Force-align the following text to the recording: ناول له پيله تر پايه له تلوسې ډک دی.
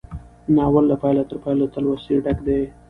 ناول 0.55 0.83
له 0.89 0.95
پيله 1.01 1.23
تر 1.29 1.37
پايه 1.43 1.55
له 1.59 1.67
تلوسې 1.73 2.15
ډک 2.25 2.37
دی. 2.47 2.61